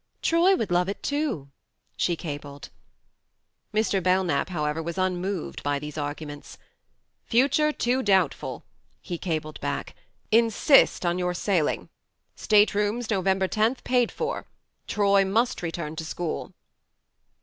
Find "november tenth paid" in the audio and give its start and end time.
13.11-14.11